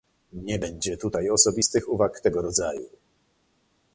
[0.33, 2.89] Nie będzie tutaj osobistych uwag tego rodzaju